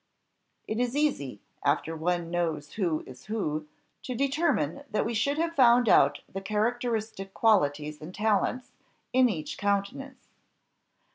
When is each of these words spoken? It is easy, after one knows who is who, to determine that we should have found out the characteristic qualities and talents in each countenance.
It 0.67 0.79
is 0.79 0.95
easy, 0.95 1.41
after 1.63 1.95
one 1.95 2.31
knows 2.31 2.71
who 2.73 3.03
is 3.05 3.25
who, 3.25 3.67
to 4.01 4.15
determine 4.15 4.81
that 4.89 5.05
we 5.05 5.13
should 5.13 5.37
have 5.37 5.53
found 5.53 5.87
out 5.87 6.21
the 6.27 6.41
characteristic 6.41 7.35
qualities 7.35 8.01
and 8.01 8.11
talents 8.11 8.71
in 9.13 9.29
each 9.29 9.59
countenance. 9.59 10.29